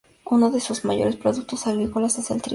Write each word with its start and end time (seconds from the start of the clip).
Uno 0.25 0.49
de 0.49 0.59
sus 0.59 0.83
mayores 0.83 1.15
productos 1.15 1.67
agrícolas 1.67 2.17
es 2.17 2.31
el 2.31 2.41
trigo. 2.41 2.49